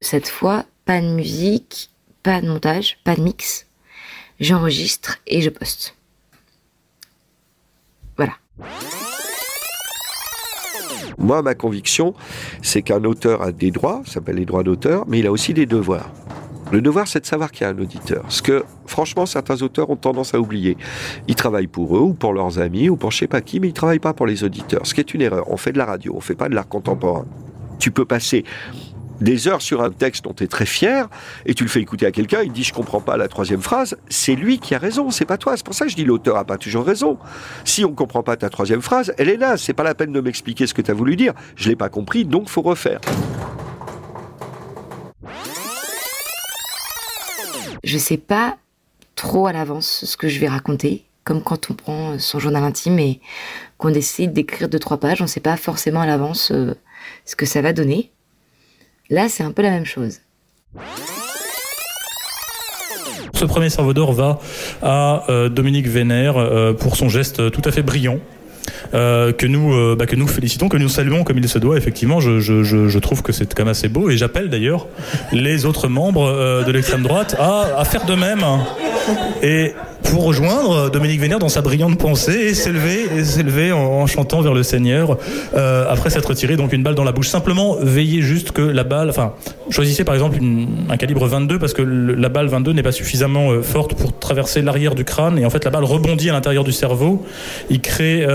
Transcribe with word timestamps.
Cette 0.00 0.28
fois, 0.28 0.64
pas 0.84 1.00
de 1.00 1.06
musique, 1.06 1.90
pas 2.22 2.40
de 2.40 2.48
montage, 2.48 2.98
pas 3.04 3.16
de 3.16 3.22
mix. 3.22 3.66
J'enregistre 4.40 5.18
et 5.26 5.40
je 5.40 5.50
poste. 5.50 5.96
Voilà. 8.16 8.34
Moi, 11.18 11.42
ma 11.42 11.54
conviction, 11.54 12.14
c'est 12.62 12.82
qu'un 12.82 13.04
auteur 13.04 13.42
a 13.42 13.52
des 13.52 13.70
droits, 13.70 14.02
ça 14.06 14.14
s'appelle 14.14 14.36
les 14.36 14.44
droits 14.44 14.64
d'auteur, 14.64 15.04
mais 15.06 15.20
il 15.20 15.26
a 15.26 15.32
aussi 15.32 15.54
des 15.54 15.66
devoirs. 15.66 16.10
Le 16.72 16.80
devoir, 16.80 17.06
c'est 17.06 17.20
de 17.20 17.26
savoir 17.26 17.52
qu'il 17.52 17.62
y 17.62 17.64
a 17.66 17.70
un 17.70 17.78
auditeur. 17.78 18.24
Ce 18.28 18.40
que, 18.40 18.64
franchement, 18.86 19.26
certains 19.26 19.60
auteurs 19.60 19.90
ont 19.90 19.96
tendance 19.96 20.34
à 20.34 20.40
oublier. 20.40 20.78
Ils 21.28 21.34
travaillent 21.34 21.66
pour 21.66 21.96
eux, 21.96 22.00
ou 22.00 22.14
pour 22.14 22.32
leurs 22.32 22.58
amis, 22.58 22.88
ou 22.88 22.96
pour 22.96 23.10
je 23.10 23.18
sais 23.18 23.26
pas 23.26 23.42
qui, 23.42 23.60
mais 23.60 23.68
ils 23.68 23.74
travaillent 23.74 23.98
pas 23.98 24.14
pour 24.14 24.26
les 24.26 24.42
auditeurs. 24.42 24.86
Ce 24.86 24.94
qui 24.94 25.00
est 25.00 25.12
une 25.12 25.20
erreur. 25.20 25.50
On 25.50 25.58
fait 25.58 25.72
de 25.72 25.78
la 25.78 25.84
radio, 25.84 26.14
on 26.16 26.20
fait 26.20 26.34
pas 26.34 26.48
de 26.48 26.54
l'art 26.54 26.68
contemporain. 26.68 27.26
Tu 27.78 27.90
peux 27.90 28.06
passer 28.06 28.44
des 29.22 29.48
heures 29.48 29.62
sur 29.62 29.82
un 29.82 29.90
texte 29.90 30.24
dont 30.24 30.34
tu 30.34 30.44
es 30.44 30.46
très 30.46 30.66
fier, 30.66 31.08
et 31.46 31.54
tu 31.54 31.64
le 31.64 31.68
fais 31.68 31.80
écouter 31.80 32.06
à 32.06 32.12
quelqu'un, 32.12 32.42
il 32.42 32.52
dit 32.52 32.64
je 32.64 32.72
comprends 32.72 33.00
pas 33.00 33.16
la 33.16 33.28
troisième 33.28 33.62
phrase, 33.62 33.96
c'est 34.08 34.34
lui 34.34 34.58
qui 34.58 34.74
a 34.74 34.78
raison, 34.78 35.10
c'est 35.10 35.24
pas 35.24 35.38
toi. 35.38 35.56
C'est 35.56 35.64
pour 35.64 35.74
ça 35.74 35.84
que 35.84 35.90
je 35.90 35.96
dis 35.96 36.04
l'auteur 36.04 36.36
a 36.36 36.44
pas 36.44 36.58
toujours 36.58 36.84
raison. 36.84 37.18
Si 37.64 37.84
on 37.84 37.92
comprend 37.92 38.22
pas 38.22 38.36
ta 38.36 38.50
troisième 38.50 38.82
phrase, 38.82 39.14
elle 39.18 39.28
est 39.28 39.36
là, 39.36 39.56
c'est 39.56 39.72
pas 39.72 39.84
la 39.84 39.94
peine 39.94 40.12
de 40.12 40.20
m'expliquer 40.20 40.66
ce 40.66 40.74
que 40.74 40.82
tu 40.82 40.90
as 40.90 40.94
voulu 40.94 41.16
dire. 41.16 41.34
Je 41.56 41.68
l'ai 41.68 41.76
pas 41.76 41.88
compris, 41.88 42.24
donc 42.24 42.48
faut 42.48 42.62
refaire. 42.62 43.00
Je 47.84 47.98
sais 47.98 48.16
pas 48.16 48.56
trop 49.16 49.46
à 49.46 49.52
l'avance 49.52 50.04
ce 50.04 50.16
que 50.16 50.28
je 50.28 50.38
vais 50.38 50.48
raconter, 50.48 51.04
comme 51.24 51.42
quand 51.42 51.70
on 51.70 51.74
prend 51.74 52.18
son 52.18 52.38
journal 52.38 52.62
intime 52.62 52.98
et 52.98 53.20
qu'on 53.76 53.90
décide 53.90 54.32
d'écrire 54.32 54.68
deux 54.68 54.78
trois 54.78 54.98
pages, 54.98 55.20
on 55.20 55.26
sait 55.26 55.40
pas 55.40 55.56
forcément 55.56 56.00
à 56.00 56.06
l'avance 56.06 56.52
euh, 56.52 56.74
ce 57.24 57.34
que 57.36 57.46
ça 57.46 57.60
va 57.60 57.72
donner. 57.72 58.12
Là, 59.10 59.28
c'est 59.28 59.42
un 59.42 59.52
peu 59.52 59.62
la 59.62 59.70
même 59.70 59.84
chose. 59.84 60.20
Ce 63.34 63.44
premier 63.44 63.70
cerveau 63.70 63.92
d'or 63.92 64.12
va 64.12 64.38
à 64.82 65.24
euh, 65.28 65.48
Dominique 65.48 65.88
Vénère 65.88 66.36
euh, 66.36 66.72
pour 66.72 66.96
son 66.96 67.08
geste 67.08 67.50
tout 67.50 67.62
à 67.64 67.72
fait 67.72 67.82
brillant. 67.82 68.18
Euh, 68.94 69.32
que 69.32 69.46
nous 69.46 69.72
euh, 69.72 69.96
bah, 69.98 70.06
que 70.06 70.16
nous 70.16 70.28
félicitons, 70.28 70.68
que 70.68 70.76
nous 70.76 70.88
saluons 70.88 71.24
comme 71.24 71.38
il 71.38 71.48
se 71.48 71.58
doit. 71.58 71.78
Effectivement, 71.78 72.20
je, 72.20 72.40
je, 72.40 72.62
je, 72.62 72.98
trouve 72.98 73.22
que 73.22 73.32
c'est 73.32 73.52
quand 73.54 73.62
même 73.62 73.70
assez 73.70 73.88
beau 73.88 74.10
et 74.10 74.18
j'appelle 74.18 74.50
d'ailleurs 74.50 74.86
les 75.32 75.64
autres 75.64 75.88
membres 75.88 76.26
euh, 76.26 76.62
de 76.62 76.72
l'extrême 76.72 77.02
droite 77.02 77.34
à, 77.38 77.78
à 77.78 77.84
faire 77.84 78.04
de 78.04 78.14
même 78.14 78.44
et 79.42 79.72
pour 80.04 80.24
rejoindre 80.24 80.90
Dominique 80.90 81.20
Vénère 81.20 81.38
dans 81.38 81.48
sa 81.48 81.62
brillante 81.62 81.98
pensée 81.98 82.32
et 82.32 82.54
s'élever 82.54 83.06
et 83.16 83.24
s'élever 83.24 83.72
en, 83.72 84.06
chantant 84.06 84.42
vers 84.42 84.52
le 84.52 84.62
Seigneur 84.62 85.16
après 85.54 86.10
s'être 86.10 86.34
tiré 86.34 86.56
donc 86.56 86.72
une 86.72 86.82
balle 86.82 86.94
dans 86.94 87.04
la 87.04 87.12
bouche. 87.12 87.28
Simplement 87.28 87.76
veillez 87.80 88.20
juste 88.20 88.52
que 88.52 88.62
la 88.62 88.84
balle, 88.84 89.08
enfin 89.08 89.32
choisissez 89.70 90.04
par 90.04 90.14
exemple 90.14 90.38
un 90.90 90.96
calibre 90.96 91.26
22 91.26 91.58
parce 91.58 91.72
que 91.72 91.82
la 91.82 92.28
balle 92.28 92.48
22 92.48 92.72
n'est 92.72 92.82
pas 92.82 92.92
suffisamment 92.92 93.62
forte 93.62 93.94
pour 93.94 94.18
traverser 94.18 94.60
l'arrière 94.60 94.94
du 94.94 95.04
crâne 95.04 95.38
et 95.38 95.46
en 95.46 95.50
fait 95.50 95.64
la 95.64 95.70
balle 95.70 95.84
rebondit 95.84 96.30
à 96.30 96.32
l'intérieur 96.32 96.64
du 96.64 96.72
cerveau. 96.72 97.24
Il 97.70 97.80
crée, 97.80 98.26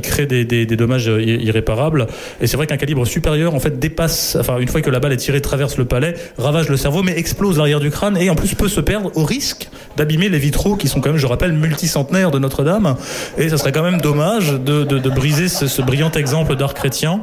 crée 0.00 0.26
des, 0.26 0.44
des- 0.44 0.66
des 0.66 0.76
dommages 0.76 1.06
ir- 1.06 1.40
irréparables 1.42 2.06
et 2.40 2.46
c'est 2.46 2.56
vrai 2.56 2.66
qu'un 2.66 2.76
calibre 2.76 3.06
supérieur 3.06 3.54
en 3.54 3.60
fait 3.60 3.78
dépasse, 3.78 4.36
enfin 4.40 4.58
une 4.58 4.68
fois 4.68 4.80
que 4.80 4.90
la 4.90 5.00
balle 5.00 5.12
est 5.12 5.16
tirée 5.18 5.40
traverse 5.40 5.76
le 5.76 5.84
palais, 5.84 6.14
ravage 6.38 6.68
le 6.68 6.76
cerveau 6.76 7.02
mais 7.02 7.16
explose 7.18 7.56
l'arrière 7.58 7.80
du 7.80 7.90
crâne 7.90 8.16
et 8.16 8.30
en 8.30 8.34
plus 8.34 8.54
peut 8.54 8.68
se 8.68 8.80
perdre 8.80 9.10
au 9.16 9.24
risque 9.24 9.68
d'abîmer 9.96 10.28
les 10.28 10.38
vitraux 10.38 10.76
qui 10.76 10.88
sont 10.88 11.00
quand 11.00 11.10
même, 11.10 11.18
je 11.18 11.26
rappelle, 11.26 11.52
multicentenaires 11.52 12.30
de 12.30 12.38
Notre-Dame. 12.38 12.96
Et 13.38 13.48
ça 13.48 13.56
serait 13.58 13.72
quand 13.72 13.82
même 13.82 14.00
dommage 14.00 14.52
de, 14.52 14.84
de- 14.84 14.98
de 14.98 15.10
briser 15.10 15.48
ce, 15.48 15.66
ce 15.66 15.82
brillant 15.82 16.10
exemple 16.12 16.56
d'art 16.56 16.74
chrétien. 16.74 17.20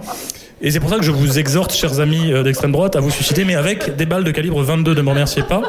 Et 0.62 0.72
c'est 0.72 0.80
pour 0.80 0.90
ça 0.90 0.98
que 0.98 1.04
je 1.04 1.12
vous 1.12 1.38
exhorte, 1.40 1.72
chers 1.74 2.00
amis 2.00 2.32
euh, 2.34 2.42
d'extrême 2.44 2.72
droite, 2.72 2.96
à 2.96 3.00
vous 3.00 3.12
susciter, 3.12 3.46
mais 3.46 3.56
avec 3.56 3.96
des 3.96 4.06
balles 4.06 4.24
de 4.24 4.32
calibre 4.32 4.62
22, 4.64 4.96
ne 4.96 5.02
me 5.02 5.10
remerciez 5.10 5.44
pas. 5.44 5.62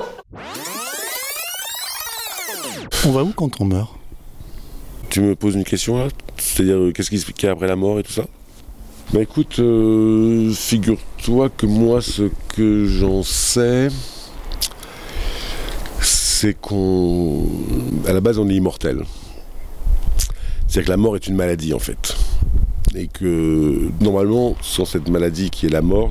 On 3.07 3.11
va 3.13 3.23
où 3.23 3.33
quand 3.35 3.61
on 3.61 3.65
meurt? 3.65 3.95
Tu 5.11 5.21
me 5.21 5.35
poses 5.35 5.55
une 5.55 5.65
question 5.65 5.99
là? 5.99 6.09
C'est-à-dire 6.59 6.79
euh, 6.79 6.91
qu'est-ce 6.91 7.09
qui 7.09 7.21
se- 7.21 7.31
qu'il 7.31 7.47
y 7.47 7.49
a 7.49 7.53
après 7.53 7.69
la 7.69 7.77
mort 7.77 8.01
et 8.01 8.03
tout 8.03 8.11
ça? 8.11 8.25
Bah 9.13 9.21
écoute, 9.23 9.61
euh, 9.61 10.53
figure-toi 10.53 11.51
que 11.51 11.67
moi 11.67 12.03
ce 12.03 12.31
que 12.49 12.85
j'en 12.85 13.23
sais, 13.23 13.87
c'est 16.01 16.61
qu'on... 16.61 17.47
À 18.09 18.13
la 18.13 18.21
base 18.21 18.41
on 18.41 18.49
est 18.49 18.57
immortel. 18.57 19.05
C'est-à-dire 20.67 20.87
que 20.87 20.91
la 20.91 20.97
mort 20.97 21.15
est 21.15 21.29
une 21.29 21.37
maladie 21.37 21.75
en 21.75 21.79
fait. 21.79 22.17
Et 22.97 23.07
que 23.07 23.89
normalement, 24.01 24.57
sans 24.61 24.85
cette 24.85 25.09
maladie 25.09 25.51
qui 25.51 25.67
est 25.67 25.71
la 25.71 25.81
mort, 25.81 26.11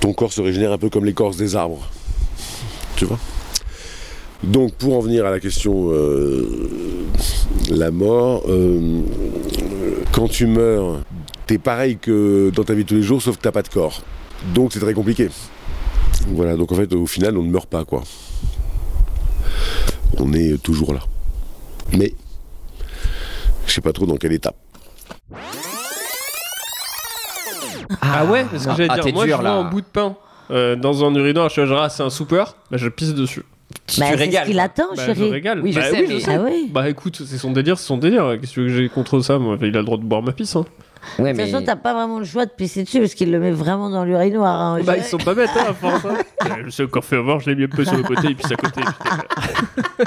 ton 0.00 0.14
corps 0.14 0.32
se 0.32 0.40
régénère 0.40 0.72
un 0.72 0.78
peu 0.78 0.88
comme 0.88 1.04
l'écorce 1.04 1.36
des 1.36 1.54
arbres. 1.54 1.86
Tu 2.96 3.04
vois? 3.04 3.18
Donc 4.42 4.74
pour 4.74 4.96
en 4.96 5.00
venir 5.00 5.26
à 5.26 5.30
la 5.30 5.40
question 5.40 5.90
euh, 5.90 6.68
la 7.70 7.90
mort, 7.90 8.44
euh, 8.48 9.00
quand 10.12 10.28
tu 10.28 10.46
meurs, 10.46 11.00
t'es 11.46 11.58
pareil 11.58 11.98
que 11.98 12.50
dans 12.54 12.64
ta 12.64 12.74
vie 12.74 12.84
de 12.84 12.88
tous 12.88 12.94
les 12.94 13.02
jours, 13.02 13.22
sauf 13.22 13.36
que 13.36 13.42
t'as 13.42 13.52
pas 13.52 13.62
de 13.62 13.68
corps. 13.68 14.02
Donc 14.54 14.72
c'est 14.72 14.80
très 14.80 14.94
compliqué. 14.94 15.28
Voilà, 16.28 16.56
donc 16.56 16.72
en 16.72 16.74
fait 16.74 16.92
au 16.92 17.06
final 17.06 17.36
on 17.36 17.42
ne 17.42 17.50
meurt 17.50 17.68
pas 17.68 17.84
quoi. 17.84 18.02
On 20.18 20.32
est 20.32 20.62
toujours 20.62 20.94
là. 20.94 21.00
Mais 21.96 22.14
je 23.66 23.72
sais 23.72 23.80
pas 23.80 23.92
trop 23.92 24.06
dans 24.06 24.16
quelle 24.16 24.32
étape. 24.32 24.56
Ah, 28.00 28.24
ouais, 28.24 28.44
parce 28.50 28.66
que 28.66 28.72
j'allais 28.72 28.88
ah, 28.90 28.98
dire, 28.98 29.14
moi 29.14 29.26
dur, 29.26 29.36
je 29.36 29.42
vois 29.42 29.50
là. 29.50 29.56
un 29.56 29.64
bout 29.70 29.80
de 29.80 29.86
pain 29.86 30.16
euh, 30.50 30.76
dans 30.76 31.04
un 31.04 31.14
urinoir, 31.14 31.48
je 31.48 31.60
suis 31.60 31.66
genre, 31.66 31.82
ah, 31.82 31.88
c'est 31.88 32.02
un 32.02 32.10
soupeur, 32.10 32.56
bah 32.70 32.76
je 32.76 32.88
pisse 32.88 33.14
dessus. 33.14 33.44
Tu 33.86 34.00
Bah, 34.00 34.06
te 34.06 34.10
c'est 34.12 34.16
ce 34.16 34.22
régales. 34.24 34.46
qu'il 34.46 34.58
attend, 34.58 34.88
Bah, 34.96 35.02
je 35.06 35.14
chérie. 35.14 35.30
régale. 35.30 35.60
Oui, 35.62 35.72
je 35.72 35.78
Bah 35.78 35.90
sais, 35.90 36.06
mais- 36.08 36.18
Ah 36.28 36.42
oui. 36.44 36.68
Bah 36.72 36.88
écoute, 36.90 37.22
c'est 37.24 37.38
son 37.38 37.52
délire, 37.52 37.78
c'est 37.78 37.86
son 37.86 37.98
délire. 37.98 38.36
Qu'est-ce 38.40 38.54
que 38.54 38.68
j'ai 38.68 38.88
contre 38.88 39.20
ça 39.20 39.38
Moi, 39.38 39.56
il 39.62 39.76
a 39.76 39.78
le 39.78 39.84
droit 39.84 39.96
de 39.98 40.02
boire 40.02 40.22
ma 40.22 40.32
pisse. 40.32 40.56
Hein. 40.56 40.64
Ouais, 41.18 41.32
De 41.32 41.38
toute 41.38 41.46
mais... 41.46 41.50
façon, 41.52 41.64
t'as 41.64 41.76
pas 41.76 41.94
vraiment 41.94 42.18
le 42.18 42.24
choix 42.24 42.44
de 42.46 42.50
pisser 42.50 42.84
dessus 42.84 43.00
parce 43.00 43.14
qu'il 43.14 43.30
le 43.30 43.38
met 43.38 43.50
vraiment 43.52 43.90
dans 43.90 44.04
l'urinoir. 44.04 44.60
hein. 44.60 44.80
Bah 44.84 44.96
ils 44.96 45.04
sont 45.04 45.18
pas 45.18 45.34
bêtes, 45.34 45.50
hein, 45.56 45.66
à 45.70 45.74
force. 45.74 46.04
hein. 46.04 46.18
Je 46.64 46.70
sais 46.70 46.84
encore 46.84 47.04
fait 47.04 47.16
avoir, 47.16 47.40
je 47.40 47.50
l'ai 47.50 47.56
mis 47.56 47.64
un 47.64 47.68
peu 47.68 47.84
sur 47.84 47.96
le 47.96 48.02
côté 48.02 48.28
et 48.28 48.34
puis 48.34 48.44
à 48.52 48.56
côté. 48.56 48.80
tu 49.98 50.02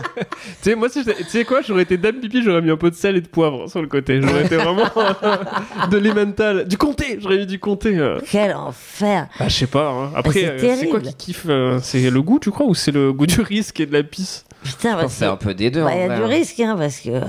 sais, 0.61 0.75
moi, 0.75 0.89
tu 0.89 1.01
sais 1.27 1.45
quoi, 1.45 1.61
j'aurais 1.61 1.83
été 1.83 1.97
dame 1.97 2.15
pipi, 2.17 2.41
j'aurais 2.43 2.61
mis 2.61 2.71
un 2.71 2.77
peu 2.77 2.89
de 2.89 2.95
sel 2.95 3.15
et 3.17 3.21
de 3.21 3.27
poivre 3.27 3.67
sur 3.69 3.81
le 3.81 3.87
côté. 3.87 4.21
J'aurais 4.21 4.45
été 4.45 4.55
vraiment 4.57 4.83
de 5.91 5.97
l'emmental. 5.97 6.67
Du 6.67 6.77
comté, 6.77 7.17
j'aurais 7.21 7.37
mis 7.37 7.45
du 7.45 7.59
comté. 7.59 7.97
euh. 7.97 8.19
Quel 8.29 8.53
enfer. 8.55 9.27
Bah, 9.39 9.47
je 9.47 9.53
sais 9.55 9.67
pas. 9.67 9.89
hein. 9.89 10.11
Après, 10.15 10.57
c'est 10.57 10.85
euh, 10.85 10.89
quoi 10.89 10.99
qui 11.01 11.13
kiffe 11.15 11.45
euh, 11.49 11.79
C'est 11.81 12.09
le 12.09 12.21
goût, 12.21 12.39
tu 12.39 12.51
crois, 12.51 12.65
ou 12.67 12.75
c'est 12.75 12.91
le 12.91 13.11
goût 13.13 13.25
du 13.25 13.41
risque 13.41 13.79
et 13.79 13.85
de 13.85 13.93
la 13.93 14.03
pisse? 14.03 14.45
Putain, 14.63 15.01
que 15.03 15.09
c'est 15.09 15.25
un 15.25 15.37
peu 15.37 15.53
des 15.53 15.71
deux. 15.71 15.83
bah, 15.83 15.91
il 15.95 16.01
y 16.01 16.03
a 16.03 16.15
du 16.17 16.23
hein. 16.23 16.27
risque, 16.27 16.59
hein, 16.59 16.75
parce 16.77 16.99
que 16.99 17.09
euh, 17.09 17.23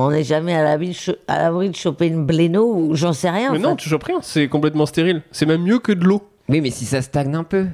on 0.00 0.10
n'est 0.10 0.24
jamais 0.24 0.54
à 0.54 0.62
l'abri 0.62 0.88
de, 0.88 1.68
de 1.68 1.76
choper 1.76 2.06
une 2.06 2.24
bléno 2.24 2.64
ou 2.74 2.94
j'en 2.94 3.12
sais 3.12 3.28
rien. 3.28 3.52
Mais 3.52 3.58
en 3.58 3.62
non, 3.62 3.70
fait. 3.70 3.76
tu 3.76 3.88
chopes 3.90 4.04
rien, 4.04 4.18
c'est 4.22 4.48
complètement 4.48 4.86
stérile. 4.86 5.22
C'est 5.30 5.44
même 5.46 5.62
mieux 5.62 5.78
que 5.78 5.92
de 5.92 6.04
l'eau. 6.04 6.22
Oui, 6.48 6.60
mais 6.62 6.70
si 6.70 6.86
ça 6.86 7.02
stagne 7.02 7.34
un 7.36 7.44
peu. 7.44 7.66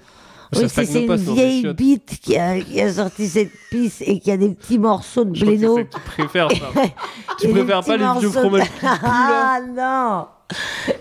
Ça 0.53 0.61
Oui, 0.63 0.69
si 0.69 0.87
c'est 0.87 1.05
une 1.05 1.17
vieille 1.17 1.73
bite 1.75 2.19
qui 2.21 2.37
a, 2.37 2.59
qui 2.61 2.81
a 2.81 2.93
sorti 2.93 3.29
cette 3.29 3.51
pisse 3.71 4.01
et 4.01 4.19
qui 4.19 4.31
a 4.31 4.37
des 4.37 4.51
petits 4.51 4.79
morceaux 4.79 5.25
de 5.25 5.31
bléno. 5.39 5.77
que 5.77 5.83
tu 5.83 6.01
préfères 6.01 6.51
ça. 6.51 6.67
tu 7.39 7.49
préfères 7.49 7.83
pas 7.85 7.97
les 7.97 7.99
vieux 7.99 8.07
morceaux 8.07 8.29
de- 8.29 8.29
fromages 8.33 8.69
là 8.83 8.99
Ah 9.03 10.29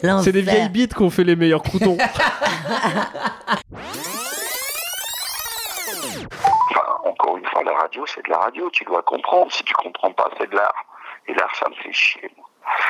non 0.03 0.21
C'est 0.21 0.31
des 0.31 0.41
vieilles 0.41 0.69
bites 0.69 0.93
qu'on 0.93 1.09
fait 1.09 1.23
les 1.23 1.35
meilleurs 1.35 1.61
croutons. 1.63 1.97
Enfin, 6.71 6.81
encore 7.05 7.37
une 7.37 7.45
fois, 7.45 7.63
la 7.63 7.73
radio, 7.73 8.03
c'est 8.07 8.25
de 8.25 8.29
la 8.31 8.37
radio. 8.37 8.69
Tu 8.71 8.83
dois 8.85 9.01
comprendre. 9.03 9.51
Si 9.51 9.63
tu 9.63 9.73
comprends 9.73 10.11
pas, 10.11 10.29
c'est 10.39 10.49
de 10.49 10.55
l'art. 10.55 10.73
Et 11.27 11.33
l'art, 11.33 11.55
ça 11.55 11.69
me 11.69 11.75
fait 11.75 11.93
chier. 11.93 12.31
moi. 12.37 12.45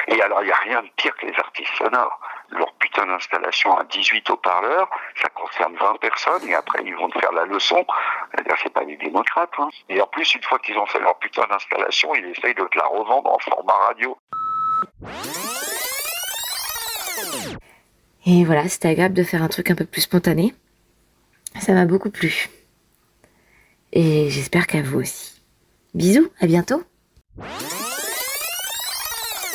Et 0.07 0.21
alors, 0.21 0.41
il 0.41 0.45
n'y 0.45 0.51
a 0.51 0.57
rien 0.57 0.81
de 0.83 0.89
pire 0.95 1.15
que 1.17 1.25
les 1.25 1.37
artistes 1.37 1.73
sonores. 1.77 2.19
Leur 2.49 2.71
putain 2.75 3.05
d'installation 3.07 3.75
à 3.77 3.83
18 3.85 4.29
haut-parleurs, 4.29 4.89
ça 5.21 5.29
concerne 5.29 5.75
20 5.75 5.99
personnes, 5.99 6.47
et 6.47 6.55
après, 6.55 6.79
ils 6.83 6.95
vont 6.95 7.09
te 7.09 7.19
faire 7.19 7.31
la 7.31 7.45
leçon. 7.45 7.85
C'est-à-dire, 8.31 8.55
c'est 8.61 8.73
pas 8.73 8.85
des 8.85 8.97
démocrates. 8.97 9.51
Hein. 9.57 9.69
Et 9.89 10.01
en 10.01 10.07
plus, 10.07 10.33
une 10.35 10.43
fois 10.43 10.59
qu'ils 10.59 10.77
ont 10.77 10.85
fait 10.85 10.99
leur 10.99 11.17
putain 11.19 11.45
d'installation, 11.47 12.13
ils 12.15 12.25
essayent 12.25 12.55
de 12.55 12.65
te 12.65 12.77
la 12.77 12.85
revendre 12.85 13.31
en 13.31 13.39
format 13.39 13.73
radio. 13.87 14.17
Et 18.27 18.43
voilà, 18.43 18.67
c'était 18.69 18.89
agréable 18.89 19.13
de 19.13 19.23
faire 19.23 19.43
un 19.43 19.49
truc 19.49 19.69
un 19.71 19.75
peu 19.75 19.85
plus 19.85 20.01
spontané. 20.01 20.53
Ça 21.59 21.73
m'a 21.73 21.85
beaucoup 21.85 22.09
plu. 22.09 22.49
Et 23.93 24.29
j'espère 24.29 24.67
qu'à 24.67 24.81
vous 24.81 24.99
aussi. 24.99 25.41
Bisous, 25.93 26.29
à 26.41 26.47
bientôt. 26.47 26.83